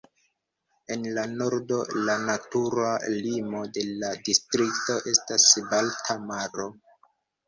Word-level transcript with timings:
En 0.93 1.03
la 1.17 1.23
nordo, 1.33 1.75
la 2.07 2.15
natura 2.21 2.87
limo 3.25 3.61
de 3.75 3.83
la 4.05 4.09
distrikto 4.29 4.97
estas 5.13 5.45
la 5.61 5.67
Balta 5.75 6.17
Maro. 6.25 6.67